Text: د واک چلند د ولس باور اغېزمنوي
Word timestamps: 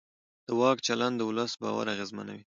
د 0.47 0.49
واک 0.59 0.77
چلند 0.87 1.15
د 1.17 1.21
ولس 1.29 1.51
باور 1.61 1.85
اغېزمنوي 1.95 2.43